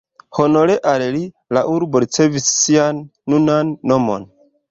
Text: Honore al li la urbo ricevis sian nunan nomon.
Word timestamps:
Honore 0.37 0.75
al 0.91 1.03
li 1.15 1.21
la 1.57 1.63
urbo 1.73 2.01
ricevis 2.05 2.49
sian 2.63 3.05
nunan 3.35 3.73
nomon. 3.93 4.27